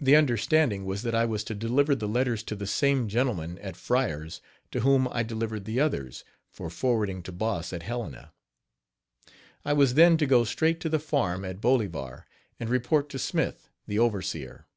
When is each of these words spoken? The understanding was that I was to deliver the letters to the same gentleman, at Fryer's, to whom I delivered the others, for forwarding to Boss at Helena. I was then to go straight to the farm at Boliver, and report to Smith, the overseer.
The 0.00 0.16
understanding 0.16 0.86
was 0.86 1.02
that 1.02 1.14
I 1.14 1.26
was 1.26 1.44
to 1.44 1.54
deliver 1.54 1.94
the 1.94 2.08
letters 2.08 2.42
to 2.44 2.56
the 2.56 2.66
same 2.66 3.06
gentleman, 3.06 3.58
at 3.58 3.76
Fryer's, 3.76 4.40
to 4.70 4.80
whom 4.80 5.06
I 5.12 5.22
delivered 5.22 5.66
the 5.66 5.78
others, 5.78 6.24
for 6.48 6.70
forwarding 6.70 7.22
to 7.24 7.32
Boss 7.32 7.70
at 7.74 7.82
Helena. 7.82 8.32
I 9.62 9.74
was 9.74 9.92
then 9.92 10.16
to 10.16 10.26
go 10.26 10.44
straight 10.44 10.80
to 10.80 10.88
the 10.88 10.98
farm 10.98 11.44
at 11.44 11.60
Boliver, 11.60 12.24
and 12.58 12.70
report 12.70 13.10
to 13.10 13.18
Smith, 13.18 13.68
the 13.86 13.98
overseer. 13.98 14.68